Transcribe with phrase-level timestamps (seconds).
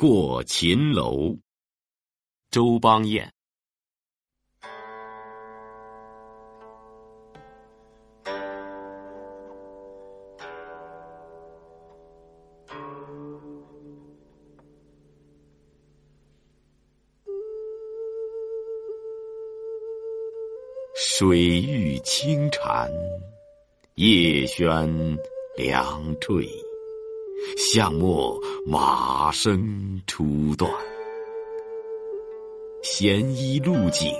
[0.00, 1.36] 过秦楼。
[2.50, 3.30] 周邦彦。
[20.94, 22.90] 水玉清禅，
[23.96, 25.18] 叶轩
[25.58, 26.48] 凉坠。
[27.56, 30.70] 巷陌马声初断，
[32.82, 34.12] 闲衣露井，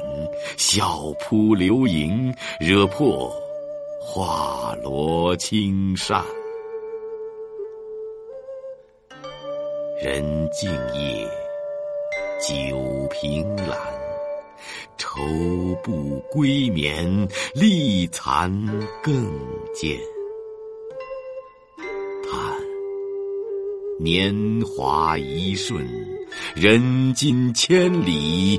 [0.56, 3.30] 小铺流萤，惹破
[4.00, 6.24] 花罗青扇。
[10.02, 11.28] 人静夜，
[12.40, 13.78] 酒凭栏，
[14.96, 15.20] 愁
[15.84, 18.50] 不归眠，立残
[19.02, 19.14] 更
[19.74, 20.00] 见。
[24.02, 25.86] 年华一瞬，
[26.56, 28.58] 人今千里，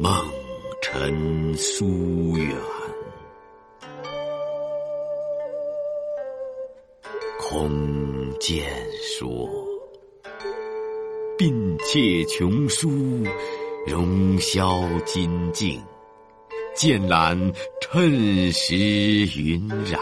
[0.00, 0.10] 梦
[0.80, 2.56] 尘疏远。
[7.38, 7.70] 空
[8.40, 8.64] 见
[9.02, 9.28] 说，
[11.36, 13.22] 鬓怯琼书，
[13.86, 15.78] 容销金镜，
[16.74, 17.38] 剑览
[17.78, 20.00] 趁时云染。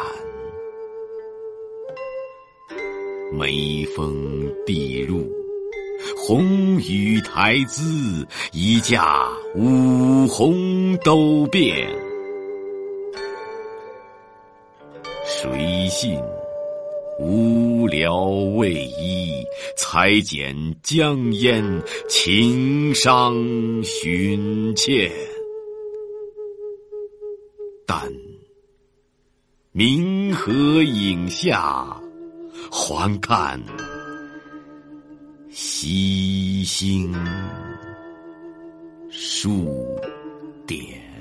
[3.33, 5.31] 眉峰地入，
[6.17, 11.89] 红雨台姿，一架五红都变。
[15.25, 16.21] 谁信
[17.19, 19.33] 无聊为衣，
[19.77, 21.65] 裁剪江烟，
[22.09, 23.35] 情伤
[23.83, 25.11] 寻倩。
[27.87, 28.13] 但
[29.73, 31.99] 明河影下。
[32.71, 33.61] 还看
[35.51, 37.13] 西星
[39.11, 39.67] 数
[40.67, 41.12] 点。